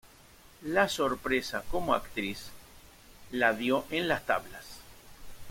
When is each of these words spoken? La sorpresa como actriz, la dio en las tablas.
La 0.63 0.89
sorpresa 0.89 1.63
como 1.69 1.93
actriz, 1.93 2.49
la 3.29 3.53
dio 3.53 3.85
en 3.91 4.07
las 4.07 4.25
tablas. 4.25 4.79